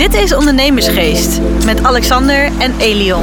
[0.00, 3.22] Dit is Ondernemersgeest met Alexander en Elion.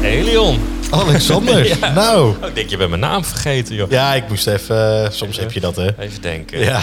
[0.00, 0.71] Hey Leon.
[0.92, 1.92] Alexander, Ja.
[1.92, 2.36] nou.
[2.42, 3.90] Oh, ik denk je bent mijn naam vergeten, joh.
[3.90, 5.04] Ja, ik moest even...
[5.04, 5.98] eh, soms heb je dat, hè?
[5.98, 6.58] Even denken.
[6.58, 6.80] Ja.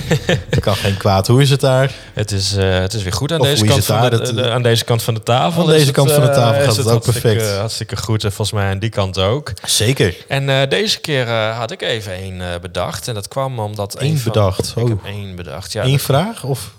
[0.60, 1.26] kan geen kwaad.
[1.26, 1.90] Hoe is het daar?
[2.12, 4.62] Het, is, eh, het is weer goed aan Of deze, kant van de, de- aan
[4.62, 5.62] deze kant van de tafel.
[5.62, 7.56] Aan deze het, kant van de eh, tafel gaat het ook perfect.
[7.56, 8.24] Hartstikke goed.
[8.24, 9.52] En volgens mij aan die kant ook.
[9.64, 10.16] Zeker.
[10.28, 13.08] En deze keer had ik even één bedacht.
[13.08, 13.96] En dat kwam omdat...
[14.00, 14.72] Eén van- bedacht?
[14.76, 14.88] Ik Oh.
[14.88, 15.84] heb één bedacht, ja.
[15.84, 16.44] Eén dat- vraag?
[16.44, 16.70] Of...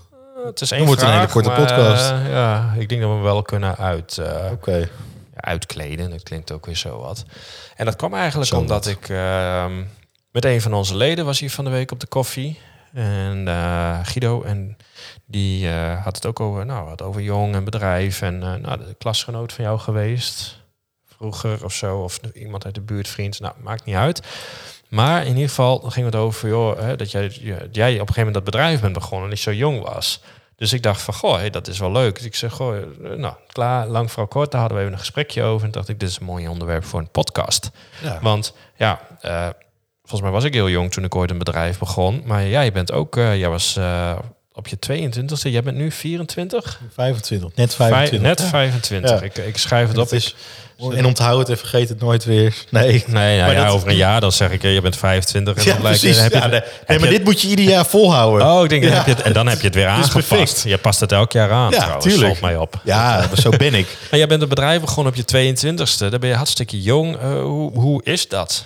[0.46, 2.14] het is één wordt een hele korte maar, podcast.
[2.30, 4.22] ja, ik denk dat we hem wel kunnen uit...
[4.52, 4.90] Oké.
[5.42, 6.10] Uitkleden.
[6.10, 7.26] Dat klinkt ook weer zo wat.
[7.76, 8.94] En dat kwam eigenlijk Zo omdat wat.
[8.94, 9.84] ik ehm,
[10.32, 12.60] met een van onze leden was hier van de week op de koffie.
[12.94, 14.78] En eh, Guido, en
[15.26, 18.22] die eh, had het ook over, nou, had over jong en bedrijf.
[18.22, 20.60] En eh, nou, de klasgenoot van jou geweest.
[21.06, 21.98] Vroeger of zo.
[22.00, 23.40] Of iemand uit de buurt, vriend.
[23.40, 24.22] Nou, maakt niet uit.
[24.90, 27.28] Maar in ieder geval ging het over, joh, hè, dat jij,
[27.72, 30.22] jij op een gegeven moment dat bedrijf bent begonnen en niet zo jong was.
[30.62, 32.16] Dus ik dacht van, goh, dat is wel leuk.
[32.16, 32.84] Dus ik zeg, goh, eh,
[33.18, 35.66] nou, klaar, lang voor kort, daar hadden we even een gesprekje over.
[35.66, 37.70] En dacht ik, dit is een mooi onderwerp voor een podcast.
[38.04, 38.20] Ja.
[38.22, 39.48] Want ja, eh,
[40.02, 42.22] volgens mij was ik heel jong toen ik ooit een bedrijf begon.
[42.26, 43.80] Maar jij bent ook, eh, jij was
[44.54, 46.80] op je 22e, jij bent nu 24?
[46.94, 47.56] 25.
[47.56, 48.30] Net Vijf- 25.
[48.30, 48.46] net Ja.
[48.46, 49.10] 25.
[49.12, 49.22] Ja.
[49.22, 50.10] Ik, ik schrijf het op.
[50.10, 50.36] Dat
[50.90, 52.54] en onthoud het en vergeet het nooit weer.
[52.70, 52.86] Nee.
[52.92, 55.56] Nee, nou Maar ja, dat- over een jaar dan zeg ik, eh, je bent 25.
[55.56, 56.20] En Ja, dan lijkt, precies.
[56.22, 58.48] heb je, Ja, nee, heb nee, maar je- dit moet je ieder jaar volhouden.
[58.48, 60.28] Oh, ik denk, dan heb je het, en dan heb je het weer is aangepast.
[60.28, 60.64] perfect.
[60.66, 62.28] Je past het elk jaar aan Ja, trouwens, tuurlijk.
[62.28, 62.82] valt mij op.
[62.84, 63.88] Ja, zo ben ik.
[64.10, 66.10] Maar jij bent een bedrijf begonnen op je 22ste.
[66.10, 67.18] Dan ben je hartstikke jong.
[67.18, 68.66] Eh, hoe, hoe is dat?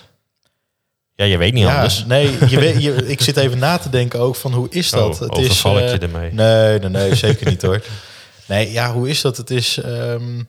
[1.15, 2.03] Ja, je weet niet Ja, anders.
[2.07, 5.21] nee, je weet, je, ik zit even na te denken ook van hoe is dat?
[5.21, 6.31] Oh, overval ik eh, je ermee?
[6.33, 7.81] Nee, nee, nee, zeker niet hoor.
[8.45, 9.37] Nee, ja, hoe is dat?
[9.37, 9.77] Het is.
[9.77, 10.43] ehm, eh,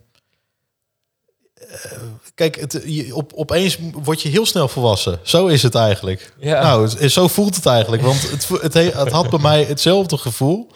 [2.34, 5.18] kijk, het, je, op, opeens word je heel snel volwassen.
[5.22, 6.32] Zo is het eigenlijk.
[6.38, 6.62] Ja.
[6.62, 8.02] Nou, het- zo voelt het eigenlijk.
[8.02, 10.70] Want het, het, he- het had bij mij hetzelfde gevoel.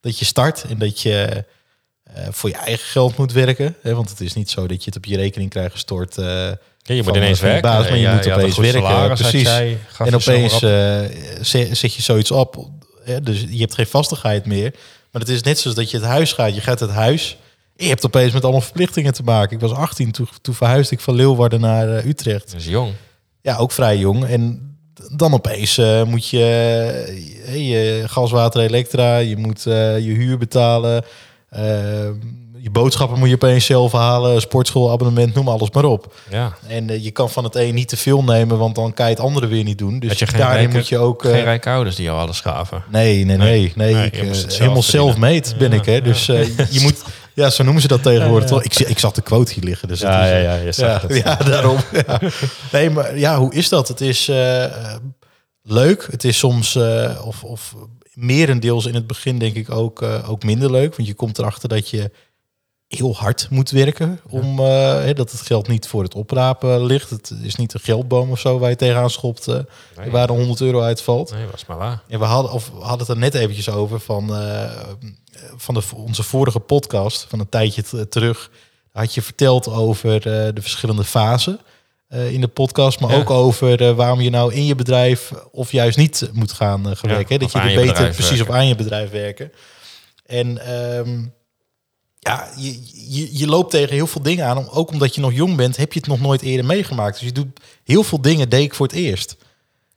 [0.00, 1.44] Dat je start en dat je
[2.14, 3.76] eh, voor je eigen geld moet werken.
[3.82, 3.94] Hè?
[3.94, 6.14] Want het is niet zo dat je het op je rekening krijgt gestort.
[6.16, 7.62] Ja, je moet ineens werken.
[7.62, 9.42] baas, maar je Ja, moet opeens werken, salaris, precies.
[9.42, 10.62] jij, en opeens op.
[10.62, 11.00] eh,
[11.40, 12.68] zet, zet je zoiets op.
[13.04, 13.20] Hè?
[13.20, 14.74] Dus je hebt geen vastigheid meer.
[15.10, 16.54] Maar het is net zoals dat je het huis gaat.
[16.54, 17.36] Je gaat het huis.
[17.76, 19.54] Je hebt opeens met allemaal verplichtingen te maken.
[19.54, 22.50] Ik was 18, toen, toen verhuisde ik van Leeuwarden naar eh, Utrecht.
[22.50, 22.92] Dat is jong.
[23.40, 24.24] Ja, ook vrij jong.
[24.24, 24.76] En
[25.12, 26.44] dan opeens eh, moet je
[27.46, 29.16] eh, je gas, water, elektra.
[29.16, 31.04] Je moet je huur betalen.
[32.58, 34.40] je boodschappen moet je opeens zelf halen.
[34.40, 36.14] Sportschoolabonnement, noem alles maar op.
[36.30, 36.56] Ja.
[36.66, 39.20] En je kan van het een niet te veel nemen, want dan kan je het
[39.20, 39.98] andere weer niet doen.
[39.98, 41.22] Dus je daarin rijke- moet je ook.
[41.22, 42.82] Geen rijke ouders die jou alles gaven.
[42.90, 43.94] nee, nee, nee, nee.
[43.94, 44.82] Nee, ik, zelf helemaal verdienen.
[44.82, 46.00] self-made ben ik, hè?
[46.00, 47.02] Dus je moet.
[47.34, 48.48] Ja, zo noemen ze dat tegenwoordig.
[48.48, 48.62] toch?
[48.62, 49.88] Ik, zie- ik zag de quote hier liggen.
[49.88, 50.42] Dus het Ja, is, ja, eh,
[50.76, 51.16] ja, ja, het.
[51.24, 51.78] ja, daarom.
[52.06, 52.20] Ja.
[52.72, 53.88] Nee, maar ja, hoe is dat?
[53.88, 54.94] Het is eh,
[55.62, 56.06] leuk.
[56.10, 57.74] Het is soms, eh, of, of
[58.12, 60.96] merendeels in het begin denk ik ook, eh, ook minder leuk.
[60.96, 62.10] Want je komt erachter dat je
[62.88, 64.20] heel hard moet werken.
[64.28, 64.66] Om, eh,
[65.02, 67.10] hè, dat het geld niet voor het oprapen ligt.
[67.10, 69.46] Het is niet een geldboom of zo waar je tegenaan schopt.
[69.46, 70.10] Nee.
[70.10, 71.32] waar een 100 euro uitvalt.
[71.32, 72.02] Nee, was maar waar.
[72.08, 74.70] Ja, we hadden, of we hadden het er net eventjes over van, eh,
[75.56, 78.50] van de, onze vorige podcast, van een tijdje terug.
[78.92, 80.22] Had je verteld over eh,
[80.54, 81.60] de verschillende fasen
[82.08, 83.16] eh, in de podcast, maar Ja.
[83.16, 86.96] ook over eh, waarom je nou in je bedrijf of juist niet moet gaan eh,
[87.02, 87.38] Ja, werken.
[87.38, 88.46] Dat je er beter precies werken.
[88.48, 89.52] op aan je bedrijf werken.
[90.26, 91.24] En ehm,
[92.18, 94.70] ja, je, je, je loopt tegen heel veel dingen aan.
[94.70, 97.18] Ook omdat je nog jong bent, heb je het nog nooit eerder meegemaakt.
[97.18, 99.36] Dus je doet heel veel dingen, deed ik voor het eerst.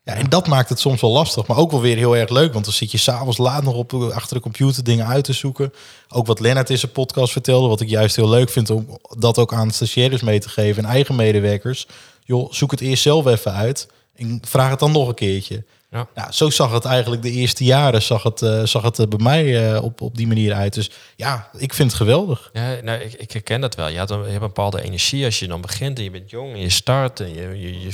[0.07, 2.53] Ja, en dat maakt het soms wel lastig, maar ook wel weer heel erg leuk.
[2.53, 5.73] Want dan zit je s'avonds laat nog op, achter de computer dingen uit te zoeken.
[6.09, 9.37] Ook wat Lennart in zijn podcast vertelde, wat ik juist heel leuk vind om dat
[9.37, 11.87] ook aan stagiaires mee te geven en eigen medewerkers.
[12.23, 15.65] Joh, zoek het eerst zelf even uit en vraag het dan nog een keertje.
[15.89, 16.07] Ja.
[16.15, 19.73] Nou, zo zag het eigenlijk de eerste jaren zag het, eh, zag het bij mij
[19.73, 20.73] eh, op, op die manier uit.
[20.73, 22.49] Dus ja, ik vind het geweldig.
[22.53, 23.87] Ja, nou, ik, ik herken dat wel.
[23.87, 26.29] Je, had een, je hebt een bepaalde energie als je dan begint en je bent
[26.29, 27.19] jong en je start.
[27.19, 27.91] En je, je, je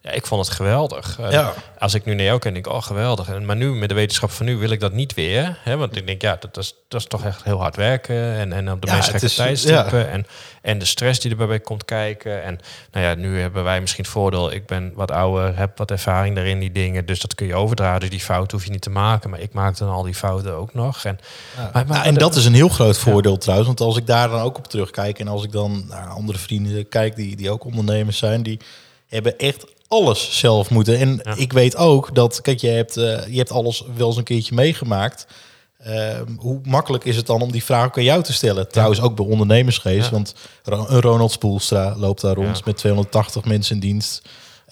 [0.00, 1.18] ja, ik vond het geweldig.
[1.20, 1.54] Eh, Ja.
[1.78, 3.28] Als ik nu naar jou ken, denk ik, oh geweldig.
[3.28, 5.58] En, maar nu, met de wetenschap van nu, wil ik dat niet weer.
[5.62, 5.76] Hè?
[5.76, 8.34] Want ik denk, ja, dat is, dat is toch echt heel hard werken.
[8.34, 10.10] En, en op de Ja, meest gekke tijdstippen.
[10.10, 10.26] En,
[10.62, 12.42] en de stress die erbij komt kijken.
[12.42, 12.58] En
[12.92, 14.52] nou ja, nu hebben wij misschien het voordeel.
[14.52, 17.06] Ik ben wat ouder, heb wat ervaring daarin, die dingen.
[17.06, 18.00] Dus dat kun je overdragen.
[18.00, 19.30] Dus die fouten hoef je niet te maken.
[19.30, 21.04] Maar ik maakte dan al die fouten ook nog.
[21.04, 21.18] En,
[21.56, 23.68] maar, maar- Nou, en dat is een heel groot voordeel trouwens.
[23.68, 26.88] Want als ik daar dan ook op terugkijk en als ik dan naar andere vrienden
[26.88, 28.60] kijk die, die ook ondernemers zijn, die
[29.08, 30.98] hebben echt alles zelf moeten.
[30.98, 31.34] En Ja.
[31.36, 34.54] ik weet ook dat, kijk, je hebt, eh, je hebt alles wel eens een keertje
[34.54, 35.26] meegemaakt.
[35.78, 38.68] Ehm, hoe makkelijk is het dan om die vraag ook aan jou te stellen?
[38.68, 40.10] Trouwens ook bij ondernemersgeest, Ja.
[40.10, 40.34] want
[40.64, 42.62] een Ronald Spoelstra loopt daar rond Ja.
[42.64, 44.22] met 280 mensen in dienst.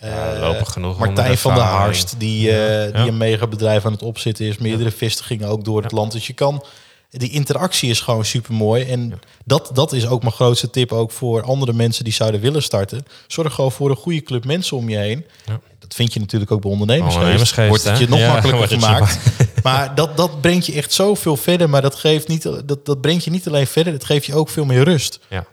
[0.00, 1.62] Ja, Eh, lopen genoeg Martijn van der.
[1.62, 3.06] Harst, die, eh, die Ja.
[3.06, 4.58] een mega bedrijf aan het opzetten is.
[4.58, 6.12] Meerdere vestigingen ook door het land.
[6.12, 6.64] Dus je kan...
[7.10, 8.84] Die interactie is gewoon super mooi.
[8.84, 12.62] En dat, dat is ook mijn grootste tip ook voor andere mensen die zouden willen
[12.62, 13.06] starten.
[13.26, 15.26] Zorg gewoon voor een goede club mensen om je heen.
[15.46, 15.60] Ja.
[15.78, 17.16] Dat vind je natuurlijk ook bij ondernemersgeest.
[17.18, 19.18] Ondernemersgeest, Wordt het je nog Ja, makkelijker gemaakt.
[19.62, 21.68] Maar dat, dat brengt je echt zoveel verder.
[21.70, 23.92] Maar dat, geeft niet, dat, dat brengt je niet alleen verder.
[23.92, 25.18] Het geeft je ook veel meer rust.
[25.28, 25.44] Ja.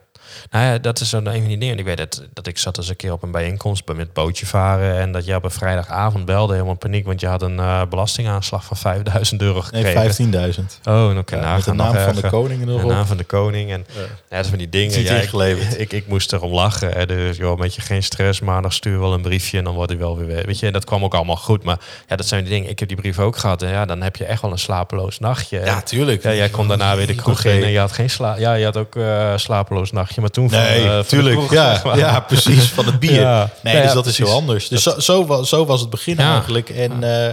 [0.49, 1.77] Nou ja, dat is zo een van die dingen.
[1.77, 4.45] Ik weet dat, dat ik zat eens een keer op een bijeenkomst bij- met bootje
[4.45, 4.97] varen.
[4.99, 7.05] En dat je op een vrijdagavond belde helemaal paniek.
[7.05, 10.29] Want je had een eh, belastingaanslag van 5000 euro gekregen.
[10.31, 10.79] Nee, 15.000.
[10.83, 12.89] Oh, kan je Ja, met de naam nog van de koning De erop.
[12.89, 13.71] naam van de koning.
[13.71, 14.01] En ja.
[14.29, 15.03] dat is van die dingen.
[15.03, 16.91] Ja, ik, ik, ik moest erom lachen.
[16.91, 17.05] Hè.
[17.05, 18.39] Dus joh, met je geen stress.
[18.39, 20.45] Maandag stuur wel een briefje en dan wordt hij wel weer weg.
[20.45, 21.63] Weet je, en dat kwam ook allemaal goed.
[21.63, 22.69] Maar ja, dat zijn die dingen.
[22.69, 23.61] Ik heb die brief ook gehad.
[23.61, 25.59] En ja, dan heb je echt wel een slapeloos nachtje.
[25.59, 26.23] Ja, tuurlijk.
[26.23, 28.65] Ja, jij kon daarna weer de kroeg in en je had geen sla ja, je
[28.65, 31.35] had ook eh slapeloos nachtje, maar toen van, Nee, eh, van de tuurlijk.
[31.37, 31.97] kroeg, ja, zeg maar.
[31.97, 32.65] ja, precies.
[32.71, 33.11] Van het bier.
[33.21, 33.49] Ja.
[33.63, 34.67] Nee, Ja, dus ja, dat is heel anders.
[34.67, 36.33] Dus zo, zo, was, zo was het begin Ja.
[36.33, 36.69] eigenlijk.
[36.69, 37.27] En eh,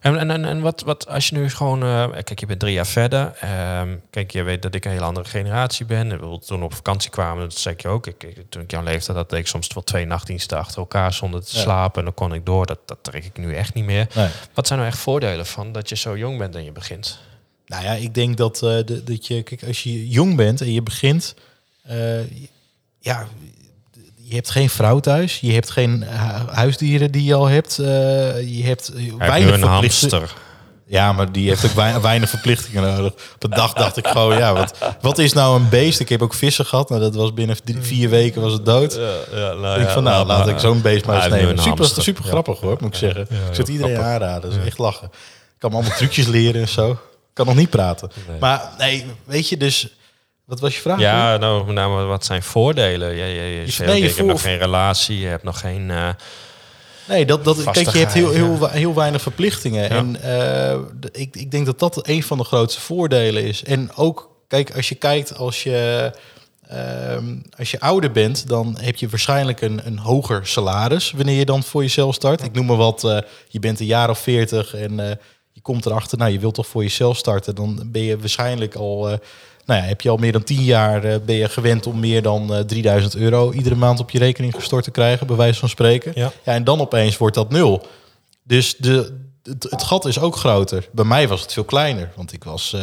[0.00, 2.72] En, en, en, en wat, wat als je nu gewoon, eh, kijk, je bent drie
[2.72, 3.32] jaar verder.
[3.40, 6.08] Ehm, kijk, je weet dat ik een hele andere generatie ben.
[6.46, 8.06] Toen we op vakantie kwamen, dat zei ik je ook.
[8.06, 11.12] Ik, ik- toen ik jouw leeftijd had, deed ik soms wel twee nachtdiensten achter elkaar
[11.12, 11.60] zonder te Ja.
[11.62, 11.98] slapen.
[11.98, 12.66] En dan kon ik door.
[12.66, 14.06] Dat, dat trek ik nu echt niet meer.
[14.14, 14.28] nee.
[14.54, 17.18] Wat zijn nou echt voordelen van dat je zo jong bent en je begint?
[17.66, 20.72] Nou ja, ik denk dat, eh, de- dat je, kijk, als je jong bent en
[20.72, 21.34] je begint,
[21.86, 22.20] eh,
[23.00, 23.26] ja,
[24.14, 27.86] je hebt geen vrouw thuis, je hebt geen hu- huisdieren die je al hebt, eh,
[28.56, 29.68] je hebt weinig een verplichtingen.
[29.68, 30.34] hamster.
[30.88, 33.12] Ja, maar die heeft ook wei- weinig verplichtingen nodig.
[33.34, 36.00] Op een dag dacht ik gewoon, ja, wat, wat is nou een beest?
[36.00, 38.94] Ik heb ook vissen gehad, nou, dat was binnen vier weken was het dood.
[38.94, 41.58] Ja, ja, nou, ik van, nou, laat ik zo'n beest maar eens nemen.
[41.58, 42.30] Super, super Ja.
[42.30, 43.26] grappig hoor, moet ik zeggen.
[43.30, 44.12] Ja, ik het iedereen grappig.
[44.14, 44.50] aanraden.
[44.50, 45.06] Is echt lachen.
[45.12, 46.90] Ik kan me allemaal trucjes leren en zo.
[46.90, 46.98] Ik
[47.44, 48.10] kan nog niet praten.
[48.28, 48.38] Nee.
[48.40, 49.95] Maar nee, weet je dus...
[50.46, 50.98] Wat was je vraag?
[51.00, 53.10] Ja, nou, wat zijn voordelen?
[53.16, 55.42] Je, je, je, Je- zegt, nee, oké, je ik heb nog geen relatie, je hebt
[55.42, 55.90] nog geen...
[55.90, 56.08] eh,
[57.08, 59.90] Nee, dat, dat, kijk, je hebt heel, heel, heel weinig verplichtingen.
[59.90, 60.78] En eh,
[61.12, 63.64] ik, ik denk dat dat een van de grootste voordelen is.
[63.64, 66.12] En ook, kijk, als je kijkt, als je,
[66.68, 71.44] ehm, als je ouder bent, dan heb je waarschijnlijk een, een hoger salaris wanneer je
[71.44, 72.42] dan voor jezelf start.
[72.44, 73.18] Ik noem maar wat, eh,
[73.48, 75.18] je bent een jaar of veertig en
[75.52, 77.54] je komt erachter, nou, je wilt toch voor jezelf starten.
[77.54, 79.18] Dan ben je waarschijnlijk al,
[79.66, 82.22] nou ja, heb je al meer dan tien jaar, eh, ben je gewend om meer
[82.22, 85.68] dan eh 3000 euro iedere maand op je rekening gestort te krijgen, bij wijze van
[85.68, 86.12] spreken.
[86.14, 86.32] Ja.
[86.44, 87.86] Ja, en dan opeens wordt dat nul.
[88.42, 90.88] Dus de, het, het gat is ook groter.
[90.92, 92.80] Bij mij was het veel kleiner, want ik was eh,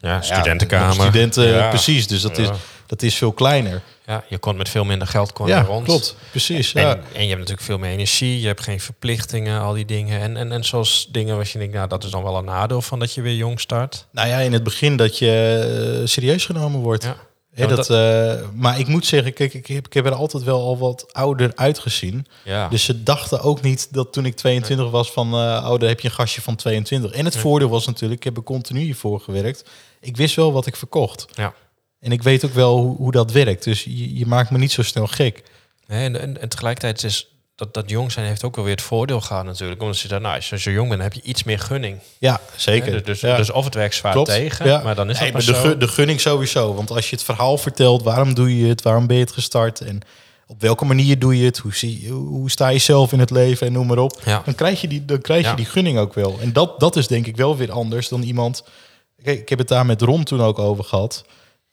[0.00, 0.86] ja, studentenkamer.
[0.96, 1.68] nog Studenten, Ja.
[1.68, 2.06] precies.
[2.06, 2.42] Dus dat, Ja.
[2.42, 2.48] is,
[2.86, 3.82] dat is veel kleiner.
[4.06, 5.84] Ja, je kon met veel minder geld kon Ja, rond.
[5.84, 6.16] klopt.
[6.30, 6.74] Precies.
[6.74, 6.92] En, Ja.
[7.12, 10.20] en je hebt natuurlijk veel meer energie, je hebt geen verplichtingen, al die dingen.
[10.20, 12.82] En, en, en zoals dingen waar je denkt, nou, dat is dan wel een nadeel
[12.82, 14.06] van dat je weer jong start.
[14.10, 17.04] Nou ja, in het begin dat je eh, serieus genomen wordt.
[17.04, 17.66] Ja.
[17.66, 20.78] Dat, eh, maar ik moet zeggen, kijk, ik heb, ik heb er altijd wel al
[20.78, 22.26] wat ouder uitgezien.
[22.44, 22.68] Ja.
[22.68, 26.08] Dus ze dachten ook niet dat toen ik 22 was van, oh, daar heb je
[26.08, 27.10] een gastje van 22.
[27.12, 29.64] En het voordeel was natuurlijk, ik heb er continu hiervoor gewerkt.
[30.00, 31.26] Ik wist wel wat ik verkocht.
[31.34, 31.54] ja.
[32.06, 33.64] En ik weet ook wel hoe, hoe dat werkt.
[33.64, 35.42] Dus je, je maakt me niet zo snel gek.
[35.86, 38.82] Nee, en, en, en tegelijkertijd is dat, dat jong zijn heeft ook wel weer het
[38.84, 39.82] voordeel gehad natuurlijk.
[39.82, 41.98] Omdat je dan, nou, als je zo jong bent, heb je iets meer gunning.
[42.18, 43.04] Ja, zeker.
[43.04, 43.36] Dus, Ja.
[43.36, 44.28] dus of het werkt zwaar Klopt.
[44.28, 44.82] tegen, Ja.
[44.82, 45.76] maar dan is Nee, maar de, zo.
[45.78, 46.74] de gunning sowieso.
[46.74, 48.82] Want als je het verhaal vertelt, waarom doe je het?
[48.82, 49.80] Waarom ben je het gestart?
[49.80, 50.00] En
[50.46, 51.58] op welke manier doe je het?
[51.58, 53.66] Hoe, zie, hoe hoe sta je zelf in het leven?
[53.66, 54.20] En noem maar op.
[54.24, 54.42] Ja.
[54.44, 55.54] Dan krijg je die, dan krijg je Ja.
[55.54, 56.38] die gunning ook wel.
[56.40, 58.64] En dat, dat is denk ik wel weer anders dan iemand...
[59.22, 61.24] Kijk, ik heb het daar met Ron toen ook over gehad.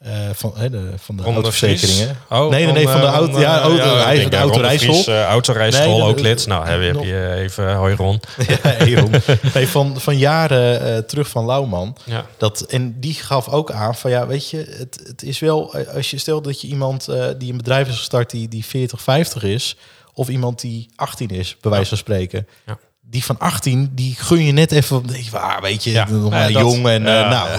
[0.03, 2.17] Eh, van, hè, de, van de autoverzekeringen.
[2.29, 4.77] Oh, nee, nee, nee, van de eh, auto, ja, eh, auto, ja, de.
[4.79, 6.47] Vries, eh, autorijschool, Nee, ook lid.
[6.47, 8.19] Nou, heb je, heb je even, hoi Ron.
[8.47, 9.11] Ja, hey, Ron.
[9.53, 11.97] Nee, van, van jaren terug van Lauwman.
[12.03, 12.25] Ja.
[12.37, 16.11] Dat, en die gaf ook aan van ja, weet je, het, het is wel, als
[16.11, 17.05] je stelt dat je iemand
[17.37, 19.77] die een bedrijf is gestart die, die 40, 50 is,
[20.13, 22.47] of iemand die 18 is, bij wijze van spreken.
[22.65, 22.77] Ja.
[23.05, 26.07] Die van 18, die gun je net even, denk je, ah, weet je, Ja.
[26.09, 27.49] nog maar Ja, dat- jong en eh, nou,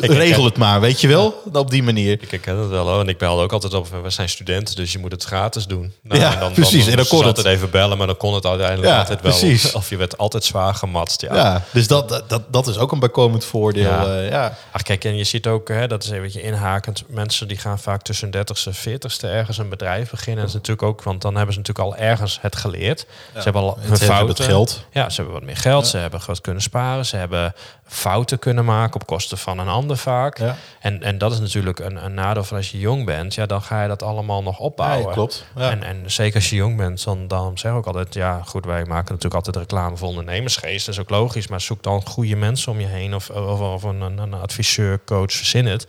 [0.22, 2.18] regel het maar, weet je wel, op die manier.
[2.30, 3.00] Ik ken het wel hoor.
[3.00, 3.88] En ik belde ook altijd op.
[4.02, 5.92] We zijn studenten, dus je moet het gratis doen.
[6.02, 6.86] Nou, Ja, precies.
[6.86, 7.44] En dan kon het.
[7.44, 9.30] even bellen, maar dan kon het uiteindelijk altijd wel.
[9.38, 9.72] precies.
[9.72, 11.20] Of je werd altijd zwaar gematst.
[11.20, 11.62] Ja.
[11.72, 13.82] Dus dat, dat- dat, dat is ook een bijkomend voordeel.
[13.82, 14.06] Ja.
[14.06, 14.56] eh, ja.
[14.72, 17.04] Ach kijk, en je ziet ook, hè, dat is een beetje inhakend.
[17.08, 20.40] Mensen die gaan vaak tussen 30ste en 40ste ergens een bedrijf beginnen.
[20.40, 23.06] Dat is natuurlijk ook, want dan hebben ze natuurlijk al ergens het geleerd.
[23.34, 24.76] Ze hebben al hun Het, hebben fouten.
[24.76, 25.04] het geld.
[25.04, 25.86] Ja, ze hebben wat meer geld.
[25.86, 27.06] Ze hebben wat kunnen sparen.
[27.06, 30.38] Ze hebben fouten kunnen maken op kosten van een ander vaak.
[30.38, 30.56] Ja.
[30.80, 33.34] En, en dat is natuurlijk een, een nadeel van als je jong bent.
[33.34, 35.06] Ja, dan ga je dat allemaal nog opbouwen.
[35.06, 35.46] Ja, klopt.
[35.54, 38.14] En, en zeker als je jong bent, dan, dan zeg ik ook altijd...
[38.14, 40.86] Ja, goed, wij maken natuurlijk altijd reclame voor ondernemersgeest.
[40.86, 41.48] Dat is ook logisch.
[41.48, 43.14] Maar zoek dan goede mensen om je heen.
[43.14, 45.86] Of, of, of een, een, een adviseur, coach, verzin het.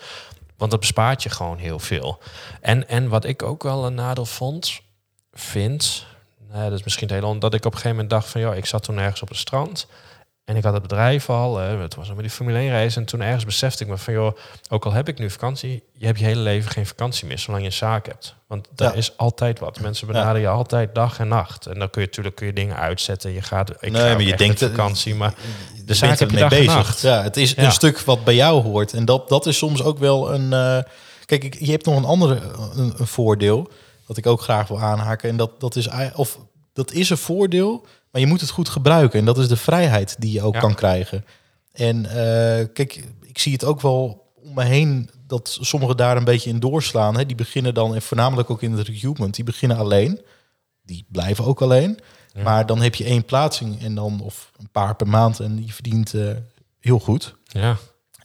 [0.57, 2.19] Want dat bespaart je gewoon heel veel.
[2.61, 4.81] En, en wat ik ook wel een nadeel vond,
[5.33, 6.07] vind...
[6.53, 8.53] Nee, dat is misschien het hele omdat ik op een gegeven moment dacht van ja,
[8.53, 9.87] ik zat toen ergens op het strand
[10.45, 13.21] en ik had het bedrijf al, het was met die Formule 1 race en toen
[13.21, 14.37] ergens besefte ik me van joh,
[14.69, 17.61] ook al heb ik nu vakantie, je hebt je hele leven geen vakantie meer zolang
[17.63, 18.97] je een zaak hebt, want daar Ja.
[18.97, 19.79] is altijd wat.
[19.79, 22.75] Mensen benaderen je altijd dag en nacht en dan kun je natuurlijk kun je dingen
[22.75, 23.31] uitzetten.
[23.33, 25.33] Je gaat, ik Nee, ga maar je denkt dat- vakantie, maar
[25.75, 27.01] Je de zaak heb je dag en nacht.
[27.01, 27.63] Ja, het is Ja.
[27.63, 28.93] een stuk wat bij jou hoort.
[28.93, 30.53] En dat, dat is soms ook wel een...
[30.53, 30.77] eh,
[31.25, 32.39] kijk, je hebt nog een andere
[32.75, 33.69] een, een voordeel...
[34.09, 35.29] wat ik ook graag wil aanhaken.
[35.29, 36.39] En dat, dat, is, of,
[36.73, 39.19] dat is een voordeel, maar je moet het goed gebruiken.
[39.19, 40.59] En dat is de vrijheid die je ook Ja.
[40.59, 41.25] kan krijgen.
[41.71, 45.09] En eh, kijk, ik zie het ook wel om me heen...
[45.27, 47.17] dat sommigen daar een beetje in doorslaan.
[47.17, 47.25] Hè.
[47.25, 49.35] Die beginnen dan, en voornamelijk ook in het recruitment...
[49.35, 50.21] die beginnen alleen.
[50.83, 51.99] Die blijven ook alleen.
[52.33, 52.43] Ja.
[52.43, 55.73] Maar dan heb je één plaatsing en dan of een paar per maand en je
[55.73, 56.29] verdient eh,
[56.79, 57.35] heel goed.
[57.43, 57.77] Ja,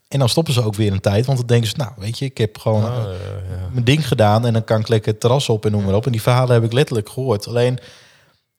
[0.09, 2.25] En dan stoppen ze ook weer een tijd, want dan denken ze, nou weet je,
[2.25, 3.69] ik heb gewoon Ah, ja.
[3.73, 6.07] mijn ding gedaan en dan kan ik lekker het terras op en noem maar op.
[6.07, 7.47] En die verhalen heb ik letterlijk gehoord.
[7.49, 7.79] Alleen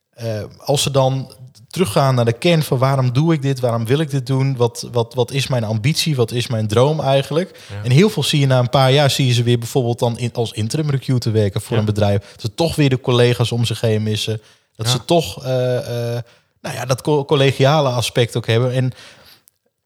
[0.10, 1.34] eh, als ze dan
[1.70, 4.88] teruggaan naar de kern van waarom doe ik dit, waarom wil ik dit doen, wat,
[4.92, 7.60] wat, wat is mijn ambitie, wat is mijn droom eigenlijk.
[7.70, 7.84] Ja.
[7.84, 10.18] En heel veel zie je na een paar jaar, zie je ze weer bijvoorbeeld dan
[10.18, 11.80] in, als interim recruiter werken voor Ja.
[11.80, 12.20] een bedrijf.
[12.32, 14.42] Dat ze toch weer de collega's om zich heen missen.
[14.76, 14.92] Dat Ja.
[14.92, 15.78] ze toch eh,
[16.16, 16.22] eh,
[16.62, 18.72] nou ja, dat co- collegiale aspect ook hebben.
[18.74, 18.92] En,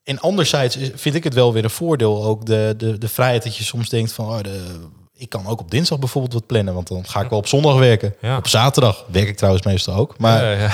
[0.10, 3.56] en anderzijds vind ik het wel weer een voordeel, ook de, de, de vrijheid dat
[3.58, 4.62] je soms denkt van, oh, de,
[5.20, 7.78] ik kan ook op dinsdag bijvoorbeeld wat plannen, want dan ga ik wel op zondag
[7.78, 8.16] werken.
[8.22, 8.38] Ja.
[8.38, 10.18] Op zaterdag werk ik trouwens meestal ook.
[10.18, 10.72] Maar Ja, ja.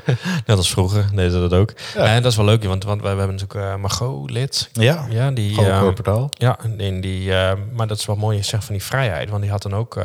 [0.46, 1.72] Net als vroeger deden ze dat ook.
[1.94, 4.70] En dat is wel leuk, want, want we, hebben natuurlijk eh, Margot lid.
[4.72, 5.54] ja, Ja, die.
[5.66, 5.84] ehm,
[6.30, 9.30] ja, en die, eh, maar dat is wel mooi, je zegt van die vrijheid.
[9.30, 10.04] Want die had dan ook, eh,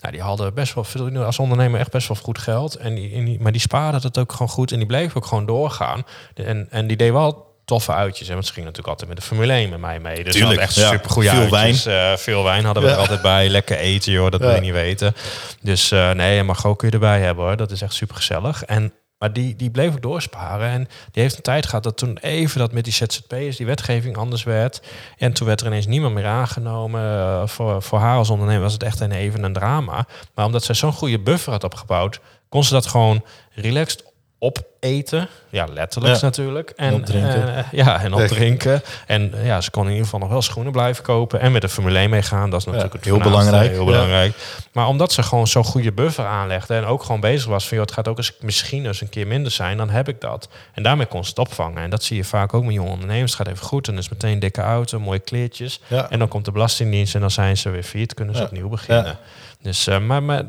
[0.00, 2.74] nou, die hadden best wel veel, als ondernemer echt best wel goed geld.
[2.74, 5.26] En die, en die, maar die spaarde het ook gewoon goed en die bleef ook
[5.26, 6.04] gewoon doorgaan.
[6.34, 8.28] En, en die deed wel toffe uitjes.
[8.28, 10.24] En want ze ging natuurlijk altijd met de Formule 1 met mij mee.
[10.24, 10.90] Dus Tuurlijk, echt ja.
[10.90, 11.84] super goede Veel uitjes.
[11.84, 12.18] Wijn.
[12.18, 13.48] veel wijn hadden we er altijd bij.
[13.48, 15.14] Lekker eten, joh, dat wil je niet weten.
[15.60, 17.56] Dus eh, nee, en Margot kun je erbij hebben hoor.
[17.56, 18.64] Dat is echt super gezellig.
[18.64, 20.68] En maar die, die bleef doorsparen.
[20.68, 24.16] En die heeft een tijd gehad dat toen even dat met die ZZP'ers, die wetgeving
[24.16, 24.82] anders werd.
[25.18, 27.02] En toen werd er ineens niemand meer aangenomen.
[27.02, 30.06] Eh, voor, voor haar als ondernemer was het echt een, even een drama.
[30.34, 34.04] Maar omdat zij zo'n goede buffer had opgebouwd, kon ze dat gewoon relaxed
[34.38, 35.28] opeten.
[35.48, 36.20] Ja, letterlijk Ja.
[36.22, 36.70] natuurlijk.
[36.76, 37.54] En, En opdrinken.
[37.56, 38.82] eh, ja, en opdrinken.
[39.06, 41.40] En eh, ja, ze kon in ieder geval nog wel schoenen blijven kopen.
[41.40, 42.50] En met de Formule 1 meegaan.
[42.50, 43.70] Dat is natuurlijk het heel belangrijk.
[43.70, 43.84] Heel Ja.
[43.84, 44.34] belangrijk.
[44.72, 46.74] Maar omdat ze gewoon zo'n goede buffer aanlegde.
[46.74, 47.76] En ook gewoon bezig was van...
[47.76, 49.76] Joh, het gaat ook eens misschien eens een keer minder zijn.
[49.76, 50.48] Dan heb ik dat.
[50.74, 51.82] En daarmee kon ze het opvangen.
[51.82, 53.32] En dat zie je vaak ook met jonge ondernemers.
[53.36, 53.86] Het gaat even goed.
[53.86, 55.80] En dan is meteen een dikke auto, mooie kleertjes.
[55.86, 56.10] Ja.
[56.10, 58.14] En dan komt de belastingdienst en dan zijn ze weer failliet.
[58.14, 59.18] Kunnen ze opnieuw beginnen.
[59.62, 60.42] Dus, eh, maar, maar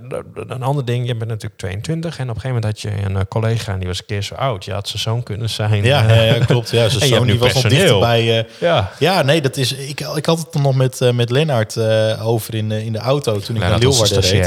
[0.48, 3.16] een ander ding, je bent natuurlijk 22 en op een gegeven moment had je een
[3.18, 4.66] eh, collega en die was een keer zo oud.
[4.66, 5.84] Je had zijn zoon kunnen zijn.
[5.84, 6.70] Ja, Eh, ja, klopt.
[6.70, 8.00] Ja, zijn zoon die was nog personeel.
[8.00, 8.48] dichterbij.
[8.60, 8.92] ja.
[9.00, 9.74] ja, nee, dat is.
[9.74, 11.78] Ik, ik had het er nog met, met Lennart
[12.22, 14.44] over in, in de auto toen ik naar Leeuwarden reed.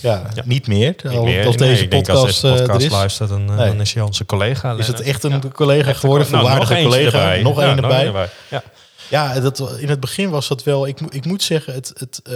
[0.00, 0.42] Ja, Ja.
[0.44, 0.94] niet meer.
[1.02, 1.46] Niet Al- meer.
[1.46, 3.56] Als Nee, deze podcast, als deze podcast er is, luistert, dan, Nee.
[3.68, 4.72] dan is hij onze collega.
[4.78, 5.40] is het echt een Ja.
[5.52, 7.18] collega geworden, Nou, volwaardige nog collega.
[7.18, 7.42] erbij.
[7.42, 8.28] Nog één erbij.
[8.50, 8.62] Ja.
[9.08, 10.86] Ja, dat, in het begin was dat wel.
[10.86, 12.34] Ik, moet- ik moet zeggen, het, het, eh,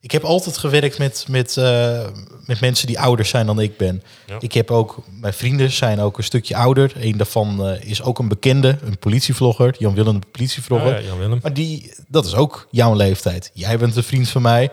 [0.00, 2.06] ik heb altijd gewerkt met, met, eh,
[2.46, 4.02] met mensen die ouder zijn dan ik ben.
[4.26, 4.36] Ja.
[4.40, 6.92] Ik heb ook, mijn vrienden zijn ook een stukje ouder.
[6.96, 11.00] Een daarvan eh, is ook een bekende, een politievlogger, Jan Willem de politievlogger.
[11.00, 11.38] Ja, Jan Willem.
[11.42, 13.50] Maar die, dat is ook jouw leeftijd.
[13.54, 14.70] Jij bent een vriend van mij.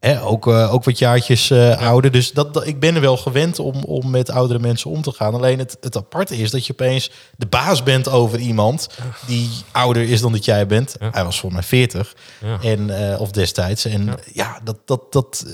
[0.00, 2.10] Hè, ook, eh, ook wat jaartjes eh, ouder.
[2.10, 5.12] Dus dat, dat, ik ben er wel gewend om, om met oudere mensen om te
[5.12, 5.34] gaan.
[5.34, 8.88] Alleen het, het aparte is dat je opeens de baas bent over iemand
[9.26, 10.96] die ouder is dan dat jij bent.
[11.00, 11.08] Ja.
[11.12, 12.58] Hij was voor mij 40 Ja.
[12.62, 13.84] en, eh, of destijds.
[13.84, 14.60] En Ja.
[14.64, 15.46] dat, dat, dat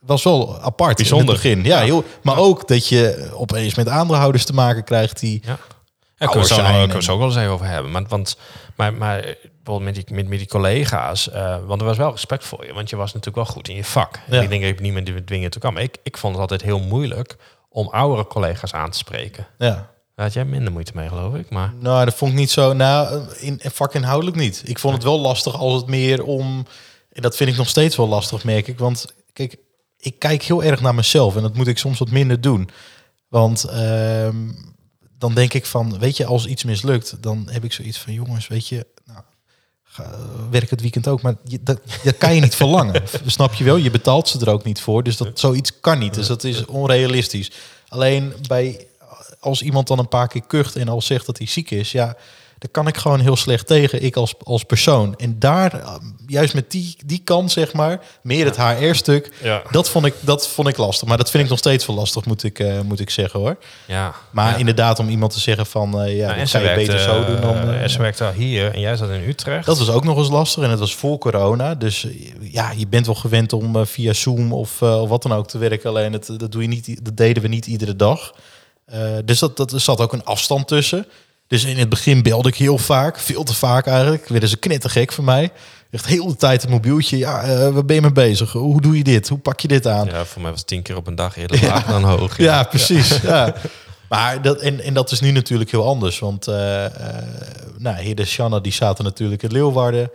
[0.00, 1.26] was wel apart Bijzonder.
[1.26, 1.64] in het begin.
[1.64, 5.42] Ja, heel, maar ook dat je opeens met aandeelhouders te maken krijgt die...
[6.18, 6.26] Ja.
[6.26, 6.48] Kunnen
[6.96, 7.92] we zo ook wel eens even over hebben.
[7.92, 8.36] Want, want
[8.76, 12.44] maar, maar bijvoorbeeld met die, met, met die collega's, eh, want er was wel respect
[12.44, 14.20] voor je, want je was natuurlijk wel goed in je vak.
[14.30, 14.40] Ja.
[14.40, 15.82] Ik denk dat ik niet meer dwingen te komen.
[15.82, 17.36] Ik, ik vond het altijd heel moeilijk
[17.68, 19.46] om oudere collega's aan te spreken.
[19.58, 19.94] Ja.
[20.14, 21.50] Daar had jij minder moeite mee, geloof ik.
[21.50, 22.72] Maar Nou, dat vond ik niet zo.
[22.72, 24.62] Nou, in, in vakinhoudelijk niet.
[24.64, 26.66] Ik vond het wel lastig als het meer om.
[27.12, 28.78] En dat vind ik nog steeds wel lastig, merk ik.
[28.78, 29.56] Want kijk,
[29.98, 32.70] ik kijk heel erg naar mezelf en dat moet ik soms wat minder doen.
[33.28, 34.36] Want ehm,
[35.18, 38.48] dan denk ik van, weet je, als iets mislukt, dan heb ik zoiets van, jongens,
[38.48, 39.20] weet je, nou,
[39.82, 40.18] ga,
[40.50, 43.02] werk het weekend ook, maar je, dat, dat kan je niet verlangen.
[43.26, 43.76] Snap je wel?
[43.76, 46.14] Je betaalt ze er ook niet voor, dus dat zoiets kan niet.
[46.14, 47.50] Dus dat is onrealistisch.
[47.88, 48.86] Alleen bij
[49.40, 52.16] als iemand dan een paar keer kucht en al zegt dat hij ziek is, ja,
[52.66, 55.14] daar kan ik gewoon heel slecht tegen, ik als, als persoon.
[55.16, 55.94] En daar, eh,
[56.26, 59.62] juist met die, die kant, zeg maar, meer het HR-stuk, Ja.
[59.70, 61.08] dat, vond ik, dat vond ik lastig.
[61.08, 63.56] Maar dat vind ik nog steeds wel lastig, moet ik, eh, moet ik zeggen hoor.
[63.86, 64.14] Ja.
[64.30, 64.56] Maar ja.
[64.56, 67.40] inderdaad, om iemand te zeggen van, eh, ja, Nou, dat zou je beter zo doen
[67.40, 67.70] dan...
[67.70, 69.66] en ze werkte al hier en jij zat in Utrecht.
[69.66, 71.74] dat was ook nog eens lastig en het was voor corona.
[71.74, 72.06] Dus
[72.40, 75.90] ja, je bent wel gewend om via Zoom of, of wat dan ook te werken.
[75.90, 78.34] Alleen het, dat, doe je niet, dat deden we niet iedere dag.
[79.24, 81.06] Dus dat, dat, er zat ook een afstand tussen.
[81.48, 84.28] Dus in het begin belde ik heel vaak, veel te vaak eigenlijk.
[84.28, 85.50] Werden ze knettergek van mij.
[85.90, 87.16] Echt heel de tijd een mobieltje.
[87.16, 88.52] Ja, eh, waar ben je mee bezig?
[88.52, 89.28] Hoe doe je dit?
[89.28, 90.06] Hoe pak je dit aan?
[90.06, 92.38] Ja, voor mij was het tien keer op een dag eerder laag dan hoog.
[92.38, 93.20] Ja, precies.
[93.22, 93.54] Ja.
[94.08, 96.18] Maar dat, en, en dat is nu natuurlijk heel anders.
[96.18, 96.88] Want uh, uh,
[97.78, 100.10] nou, Heer de Shanna, die zaten natuurlijk in Leeuwarden.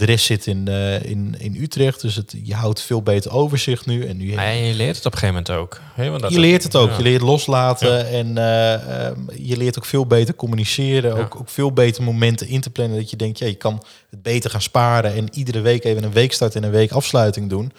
[0.00, 2.00] De rest zit in, uh, in, in Utrecht.
[2.00, 4.06] Dus het, je houdt veel beter overzicht nu.
[4.06, 5.80] En, nu en je leert het op een gegeven moment ook.
[5.96, 6.90] Want dat je leert het ook.
[6.90, 6.96] Ja.
[6.96, 7.92] Je leert loslaten.
[7.92, 8.04] Ja.
[8.04, 8.26] En
[9.06, 11.14] um, je leert ook veel beter communiceren.
[11.14, 11.20] Ja.
[11.20, 12.98] Ook, ook veel beter momenten in te plannen.
[12.98, 15.14] Dat je denkt, ja, je kan het beter gaan sparen.
[15.14, 17.72] En iedere week even een weekstart en een week afsluiting doen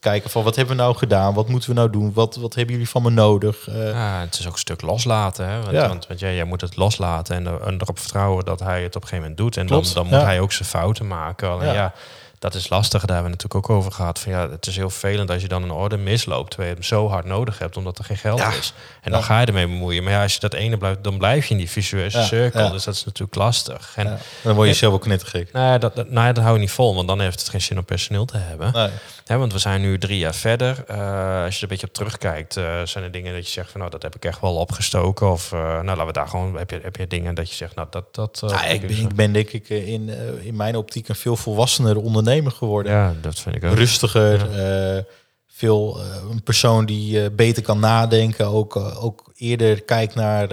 [0.00, 2.54] te kijken van wat hebben we nou gedaan, wat moeten we nou doen, wat, wat
[2.54, 3.68] hebben jullie van me nodig.
[3.68, 5.60] Uh, ja, het is ook een stuk loslaten, hè?
[5.60, 5.88] Want, ja.
[5.88, 8.96] want, want jij, jij moet het loslaten en, er, en erop vertrouwen dat hij het
[8.96, 9.56] op een gegeven moment doet.
[9.56, 11.50] En Klopt, dan, dan moet hij ook zijn fouten maken.
[11.50, 11.92] Alleen, ja.
[12.38, 13.04] Dat is lastig.
[13.04, 14.18] Daar hebben we natuurlijk ook over gehad.
[14.18, 16.84] Van, ja, het is heel vervelend als je dan een orde misloopt, terwijl je hem
[16.84, 18.72] zo hard nodig hebt, omdat er geen geld is.
[19.02, 20.02] En dan ga je ermee bemoeien.
[20.02, 22.70] Maar ja, als je dat ene blijft, dan blijf je in die visueuze cirkel.
[22.70, 23.92] Dus dat is natuurlijk lastig.
[23.96, 25.52] En dan word je zelf ook knettergek.
[25.52, 27.48] Nou ja, dat, dat, nou ja, dat hou je niet vol, want dan heeft het
[27.48, 28.72] geen zin om personeel te hebben.
[28.72, 28.88] Nee.
[29.24, 30.84] He, want we zijn nu drie jaar verder.
[30.90, 33.70] Uh, als je er een beetje op terugkijkt, uh, zijn er dingen dat je zegt
[33.70, 35.30] van nou, dat heb ik echt wel opgestoken.
[35.30, 36.56] Of uh, nou, laten we daar gewoon.
[36.56, 38.14] Heb je, heb je dingen dat je zegt, nou, dat.
[38.14, 40.10] dat nou, ik, ben, ik ben denk ik in,
[40.42, 42.92] in mijn optiek een veel volwassener ondernemer geworden.
[42.92, 43.74] Ja, dat vind ik ook.
[43.74, 44.60] Rustiger.
[44.60, 45.04] Ja.
[45.46, 48.46] veel een persoon die beter kan nadenken.
[48.46, 50.48] Ook, ook eerder kijkt naar,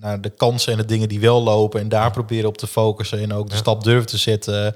[0.00, 1.80] naar de kansen en de dingen die wel lopen.
[1.80, 3.20] En daar proberen op te focussen.
[3.20, 3.60] En ook de ja.
[3.60, 4.74] stap durven te zetten.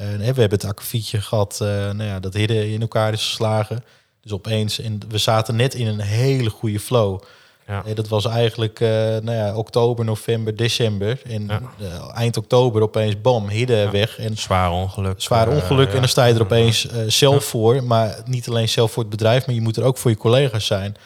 [0.00, 3.84] Uh, we hebben het akkefietje gehad, nou ja, dat Hidden in elkaar is geslagen.
[4.20, 7.20] Dus opeens, en we zaten net in een hele goede flow.
[7.68, 7.82] Ja.
[7.86, 11.20] Uh, dat was eigenlijk nou ja, oktober, november, december.
[11.24, 11.46] En
[11.78, 12.10] ja.
[12.14, 13.90] eind oktober opeens, bam, Hidden ja.
[13.90, 14.18] weg.
[14.18, 15.22] En zwaar ongeluk.
[15.22, 15.92] Zwaar ongeluk.
[15.92, 17.84] en dan sta je er opeens zelf voor.
[17.84, 20.66] Maar niet alleen zelf voor het bedrijf, maar je moet er ook voor je collega's
[20.66, 20.96] zijn.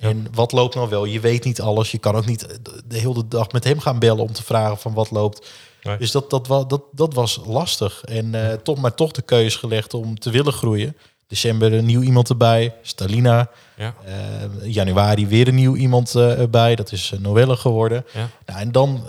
[0.00, 1.04] En wat loopt nou wel?
[1.04, 1.90] Je weet niet alles.
[1.90, 4.94] Je kan ook niet de hele dag met hem gaan bellen om te vragen van
[4.94, 5.48] wat loopt.
[5.82, 5.96] Nee.
[5.96, 8.04] Dus dat, dat, dat, dat was lastig.
[8.04, 10.96] En uh, toch maar toch de keuze gelegd om te willen groeien.
[11.30, 13.50] December een nieuw iemand erbij, Stalina.
[13.76, 13.94] Ja.
[14.06, 18.04] Uh, januari weer een nieuw iemand uh, erbij, dat is Noelle geworden.
[18.14, 18.28] Ja.
[18.46, 19.04] Nou, en dan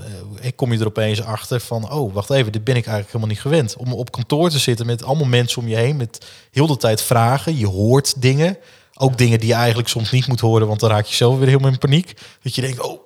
[0.56, 1.92] kom je er opeens achter van...
[1.92, 3.76] oh, wacht even, dit ben ik eigenlijk helemaal niet gewend.
[3.76, 5.98] Om op kantoor te zitten met allemaal mensen om je heen...
[5.98, 8.58] met heel de tijd vragen, je hoort dingen...
[8.94, 11.48] Ook dingen die je eigenlijk soms niet moet horen, want dan raak je zelf weer
[11.48, 12.14] helemaal in paniek.
[12.42, 13.02] Dat je denkt, oh,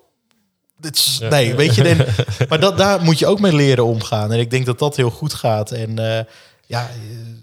[0.80, 1.30] dit is, ja.
[1.30, 2.06] nee, weet je.
[2.49, 4.32] Maar dat, daar moet je ook mee leren omgaan.
[4.32, 5.71] En ik denk dat dat heel goed gaat.
[5.71, 5.95] En
[6.67, 6.89] uh, ja...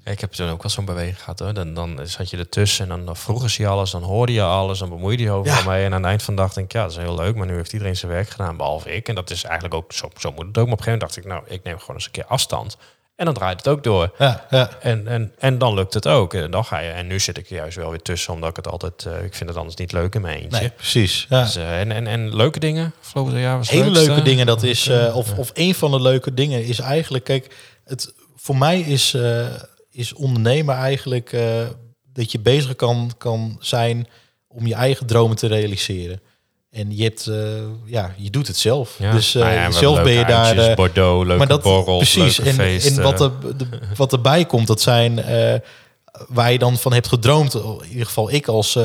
[0.04, 1.38] Ik heb toen ook wel zo'n beweging gehad.
[1.38, 1.54] Hoor.
[1.54, 4.78] Dan, dan zat je ertussen en dan vroegen ze je alles, dan hoorde je alles,
[4.78, 5.68] dan bemoeide je overal ja.
[5.68, 5.84] mee.
[5.84, 7.46] En aan het eind van de dag denk ik, ja, dat is heel leuk, maar
[7.46, 9.08] nu heeft iedereen zijn werk gedaan, behalve ik.
[9.08, 10.64] En dat is eigenlijk ook, zo, zo moet het ook.
[10.64, 12.76] Maar op een gegeven moment dacht ik, nou, ik neem gewoon eens een keer afstand.
[13.16, 14.14] En dan draait het ook door.
[14.18, 14.70] Ja, ja.
[14.80, 16.34] En, en, en dan lukt het ook.
[16.34, 16.90] En dan ga je.
[16.90, 19.04] En nu zit ik er juist wel weer tussen, omdat ik het altijd.
[19.04, 20.60] Uh, ik vind het anders niet leuk in mijn eentje.
[20.60, 21.26] Nee, precies.
[21.28, 21.42] Ja.
[21.42, 22.94] Dus, uh, en, en, en leuke dingen.
[23.00, 24.06] Afgelopen jaar was Hele leukste.
[24.06, 24.46] leuke dingen.
[24.46, 24.88] Dat is.
[24.88, 27.24] Uh, of, of een van de leuke dingen is eigenlijk.
[27.24, 29.16] Kijk, het, voor mij is,
[29.90, 31.36] is ondernemen eigenlijk.
[32.12, 34.06] dat je bezig kan, kan zijn
[34.48, 36.20] om je eigen dromen te realiseren.
[36.72, 37.36] En je hebt, uh,
[37.84, 38.96] ja, je doet het zelf.
[38.98, 39.12] Ja.
[39.12, 40.56] Dus uh, nou ja, zelf ben je daar.
[40.56, 42.38] Uh, Bordeaux, leuke maar dat, borrels, precies.
[42.38, 42.96] en, feesten.
[42.96, 45.24] en wat, er, de, wat erbij komt, dat zijn
[46.28, 47.54] waar je dan van hebt gedroomd.
[47.54, 48.78] In ieder geval ik als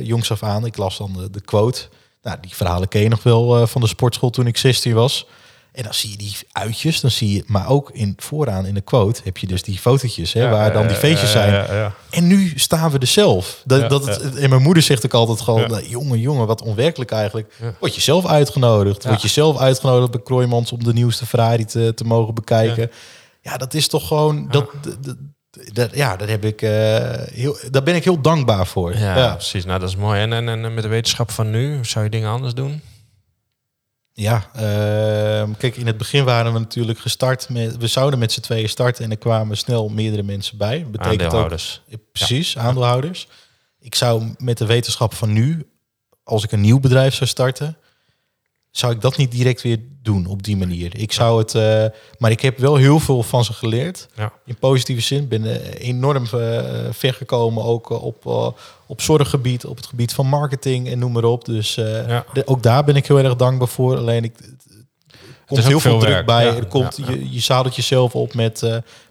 [0.00, 0.66] jongs af aan.
[0.66, 1.88] Ik las dan de, de quote.
[2.22, 5.26] Nou, die verhalen ken je nog wel van de sportschool toen ik 16 was.
[5.74, 8.80] En dan zie je die uitjes, dan zie je, maar ook in vooraan in de
[8.80, 11.52] quote heb je dus die fotootjes, hè, Ja, waar dan die feestjes zijn.
[11.52, 11.94] ja, ja.
[12.10, 13.62] En nu staan we er zelf.
[13.64, 17.10] Dat, dat het, En mijn moeder zegt ook altijd gewoon, nou, jongen, jongen, wat onwerkelijk
[17.10, 17.54] eigenlijk.
[17.80, 19.04] Word je zelf uitgenodigd.
[19.04, 22.90] Word je zelf uitgenodigd bij Kroijmans om de nieuwste Ferrari te, te mogen bekijken.
[23.40, 25.16] Ja, dat is toch gewoon, dat, dat, dat-
[25.72, 26.70] dat- ja, daar, heb ik, eh,
[27.32, 28.96] heel, daar ben ik heel dankbaar voor.
[28.98, 29.32] Ja, ja.
[29.34, 29.64] precies.
[29.64, 30.20] Nou, dat is mooi.
[30.20, 32.80] En, en, en met de wetenschap van nu, zou je dingen anders doen?
[34.16, 38.40] Ja, ehm, kijk, in het begin waren we natuurlijk gestart met, we zouden met z'n
[38.40, 40.86] tweeën starten en er kwamen snel meerdere mensen bij.
[40.90, 41.82] Betekent ook, Aandeelhouders.
[41.86, 43.28] Ja, precies, aandeelhouders.
[43.80, 45.66] Ik zou met de wetenschap van nu,
[46.22, 47.76] als ik een nieuw bedrijf zou starten,
[48.76, 50.98] zou ik dat niet direct weer doen op die manier.
[50.98, 51.84] Ik zou het, eh,
[52.18, 54.08] maar ik heb wel heel veel van ze geleerd.
[54.16, 54.32] Ja.
[54.46, 58.26] In positieve zin ben eh, enorm eh, ver gekomen, ook op,
[58.86, 61.44] op zorggebied, op het gebied van marketing en noem maar op.
[61.44, 62.24] Dus Ja.
[62.32, 63.96] de- ook daar ben ik heel erg dankbaar voor.
[63.96, 64.32] Alleen ik,
[65.46, 66.26] komt heel veel veel druk werk.
[66.26, 66.44] bij.
[66.44, 67.12] Ja, er komt, ja, ja.
[67.12, 68.62] Je, je zadelt jezelf op met,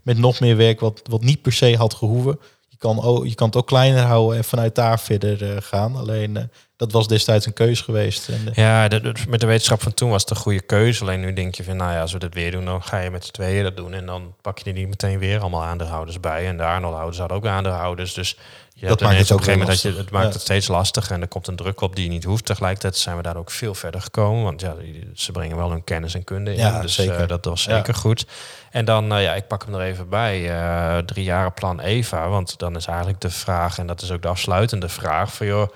[0.01, 2.39] met nog meer werk wat, wat niet per se had gehoeven.
[2.83, 5.95] Kan, ook, je kan het ook kleiner houden en vanuit daar verder eh, gaan.
[5.95, 6.43] Alleen eh,
[6.75, 8.29] dat was destijds een keus geweest.
[8.29, 8.87] Eh, Ja,
[9.27, 11.01] met de wetenschap van toen was het een goede keuze.
[11.01, 13.09] Alleen nu denk je van, nou ja, als we dit weer doen, dan ga je
[13.09, 13.93] met z'n tweeën dat doen.
[13.93, 16.47] En dan pak je er niet meteen weer allemaal aandeelhouders bij.
[16.47, 18.13] En de aandeelhouders hadden ook aandeelhouders.
[18.13, 18.37] Dus
[18.73, 20.41] je hebt maakt het op een ook gegeven moment weer dat je, het maakt het
[20.41, 21.11] steeds lastiger.
[21.11, 22.45] En er komt een druk op die je niet hoeft.
[22.45, 24.43] Tegelijkertijd zijn we daar ook veel verder gekomen.
[24.43, 24.75] Want ja,
[25.15, 26.57] ze brengen wel hun kennis en kunde in.
[26.57, 27.21] Ja, dus zeker.
[27.21, 27.75] eh, dat was Ja.
[27.75, 28.25] zeker goed.
[28.71, 30.49] En dan, eh, ja, ik pak hem er even bij.
[30.51, 32.29] eh drie jaren plan EVA.
[32.29, 35.67] Want dan is eigenlijk de vraag, en dat is ook de afsluitende vraag, van joh...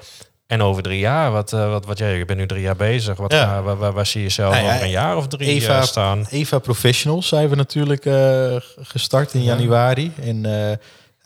[0.48, 3.18] En over drie jaar, wat, wat, wat jij, je bent nu drie jaar bezig.
[3.18, 3.62] Wat, Ja.
[3.62, 6.26] waar, waar, waar zie je jezelf Nou over een jaar of drie Eva- eh, staan?
[6.30, 8.04] Eva Professionals zijn we natuurlijk
[8.82, 9.56] gestart in Ja.
[9.56, 10.12] januari.
[10.22, 10.46] En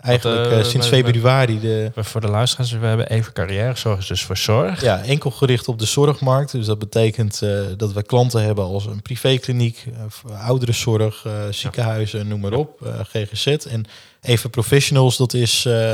[0.02, 4.38] eigenlijk eh, eh, sinds februari de, Voor de luisteraars, we hebben even carrièrezorg, dus voor
[4.38, 4.82] zorg.
[4.82, 6.52] Ja, enkel gericht op de zorgmarkt.
[6.52, 12.40] Dus dat betekent eh, dat we klanten hebben als een privékliniek, voor ouderenzorg, ziekenhuizen, noem
[12.40, 13.48] maar op, GGZ.
[13.48, 13.86] En
[14.22, 15.94] even professionals, dat is eh,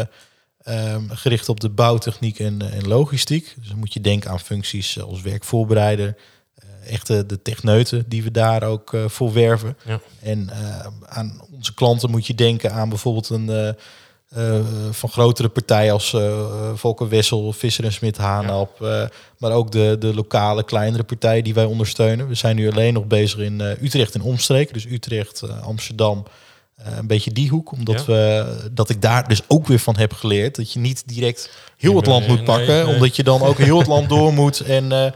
[0.94, 3.54] ehm, gericht op de bouwtechniek en, en logistiek.
[3.58, 6.16] Dus dan moet je denken aan functies als werkvoorbereider,
[6.88, 9.78] echte de techneuten die we daar ook eh, voor werven.
[9.86, 10.00] Ja.
[10.22, 13.76] En eh, aan onze klanten moet je denken aan bijvoorbeeld een
[14.30, 14.60] eh,
[14.92, 16.46] van grotere partijen als eh
[16.76, 18.80] Volker Wessel, Visser en Smit, Haanap.
[19.38, 22.28] maar ook de, de lokale kleinere partijen die wij ondersteunen.
[22.28, 24.74] We zijn nu alleen nog bezig in Utrecht en omstreken.
[24.74, 26.24] Dus Utrecht, Amsterdam,
[26.84, 27.72] een beetje die hoek.
[27.72, 28.06] Omdat Ja.
[28.06, 30.56] we, dat ik daar dus ook weer van heb geleerd.
[30.56, 32.86] Dat je niet direct heel het land moet nee, pakken.
[32.86, 32.94] nee.
[32.94, 34.60] Omdat je dan ook heel het land door moet.
[34.60, 35.14] En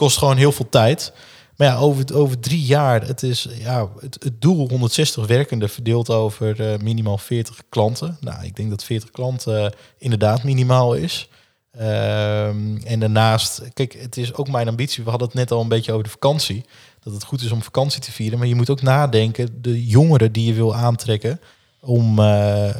[0.00, 1.12] kost gewoon heel veel tijd.
[1.56, 6.10] Maar ja, over, over drie jaar, het is ja, het, het doel 160 werkenden verdeeld
[6.10, 8.16] over eh, minimaal 40 klanten.
[8.20, 11.28] Nou, ik denk dat 40 klanten eh, inderdaad minimaal is.
[11.70, 15.04] Ehm, en daarnaast, kijk, het is ook mijn ambitie.
[15.04, 16.64] We hadden het net al een beetje over de vakantie.
[17.00, 18.38] Dat het goed is om vakantie te vieren.
[18.38, 21.40] Maar je moet ook nadenken, de jongeren die je wil aantrekken
[21.80, 22.70] om, eh,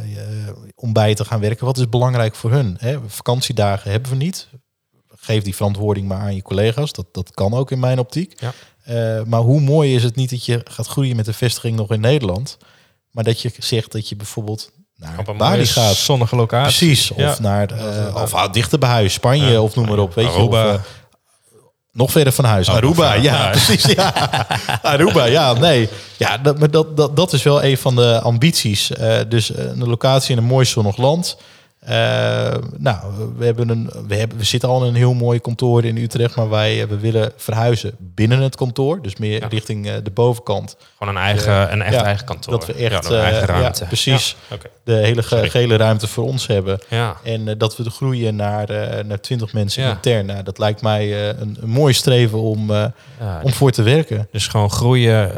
[0.74, 1.66] om bij te gaan werken.
[1.66, 2.76] Wat is belangrijk voor hun?
[2.78, 2.98] Hè?
[3.06, 4.48] Vakantiedagen hebben we niet.
[5.20, 6.92] Geef die verantwoording maar aan je collega's.
[6.92, 8.40] Dat, dat kan ook in mijn optiek.
[8.40, 8.52] Ja.
[8.84, 11.90] Eh, maar hoe mooi is het niet dat je gaat groeien met de vestiging nog
[11.90, 12.56] in Nederland.
[13.10, 15.94] Maar dat je zegt dat je bijvoorbeeld naar Op een Bali gaat.
[15.94, 16.76] zonnige locatie.
[16.86, 17.10] Precies.
[17.10, 17.36] Of Ja.
[17.40, 19.60] naar eh, of dichter bij huis, Spanje Ja.
[19.62, 20.14] of noem maar op.
[20.14, 20.66] Weet Aruba.
[20.66, 20.80] je, of,
[21.92, 22.68] nog verder van huis.
[22.68, 23.50] Oh, Aruba, ja, Ja.
[23.56, 23.84] precies.
[23.84, 24.12] Ja.
[24.82, 25.88] Aruba, ja, nee.
[26.16, 28.90] Ja, dat, maar dat, dat, dat is wel een van de ambities.
[29.28, 31.36] Dus een locatie in een mooi zonnig land.
[31.80, 32.98] Eh, nou,
[33.36, 36.36] we, hebben een, we, hebben, we zitten al in een heel mooi kantoor in Utrecht,
[36.36, 39.02] maar wij eh, we willen verhuizen binnen het kantoor.
[39.02, 39.46] Dus meer Ja.
[39.48, 40.76] richting eh, de bovenkant.
[40.98, 42.52] Gewoon een eigen, een echt Ja, eigen kantoor.
[42.58, 43.84] dat we echt, ja, een eigen ruimte.
[43.84, 44.36] precies.
[44.84, 46.78] De hele ge- gele ruimte voor ons hebben.
[46.88, 47.16] Ja.
[47.24, 48.66] En dat we de groeien naar,
[49.06, 50.26] naar 20 mensen intern.
[50.26, 52.70] Nou, dat lijkt mij een, een mooi streven om,
[53.42, 54.28] om voor te werken.
[54.32, 55.30] Dus gewoon groeien,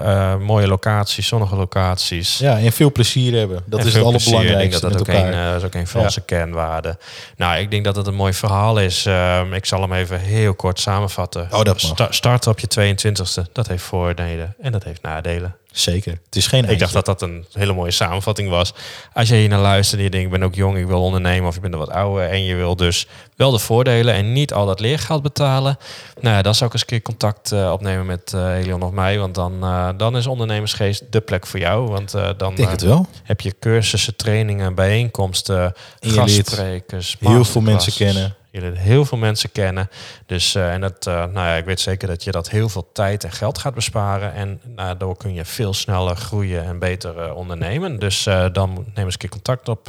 [0.42, 2.38] mooie locaties, zonnige locaties.
[2.38, 3.62] Ja, en veel plezier hebben.
[3.66, 5.50] Dat En is het allerbelangrijkste Ik denk dat dat ook een, elkaar.
[5.50, 6.98] eh, is ook een onze kernwaarden.
[7.36, 9.06] Nou, ik denk dat het een mooi verhaal is.
[9.06, 11.48] Ehm, ik zal hem even heel kort samenvatten.
[11.50, 11.80] Oh, dat.
[11.80, 15.56] Sta- starten op je 22e, dat heeft voordelen en dat heeft nadelen.
[15.72, 16.12] Zeker.
[16.24, 18.72] Het is geen Ik dacht dat dat een hele mooie samenvatting was.
[19.12, 21.48] Als je hier naar luistert en je denkt, ik ben ook jong, ik wil ondernemen
[21.48, 23.06] of je bent er wat ouder en je wil dus
[23.36, 25.76] wel de voordelen en niet al dat leergeld betalen.
[26.20, 28.90] Nou ja, dan zou ik eens een keer contact eh, opnemen met eh Helion of
[28.90, 31.88] mij, want dan, eh, dan is ondernemersgeest de plek voor jou.
[31.88, 33.06] Want dan Ik denk het wel.
[33.22, 38.36] heb je cursussen, trainingen, bijeenkomsten, gastsprekers, heel veel mensen kennen.
[38.52, 39.90] Je leert heel veel mensen kennen.
[40.26, 42.90] Dus eh, en dat, eh, nou ja, ik weet zeker dat je dat heel veel
[42.92, 44.34] tijd en geld gaat besparen.
[44.34, 47.98] En nou, daardoor kun je veel sneller groeien en beter eh, ondernemen.
[47.98, 49.88] Dus dan neem eens een keer contact op.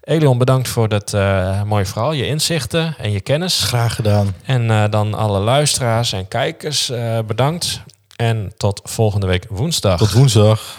[0.00, 3.62] Elion, bedankt voor dat eh, mooie verhaal, je inzichten en je kennis.
[3.62, 4.34] Graag gedaan.
[4.44, 6.92] En dan alle luisteraars en kijkers
[7.26, 7.80] bedankt.
[8.16, 9.98] En tot volgende week woensdag.
[9.98, 10.78] Tot woensdag.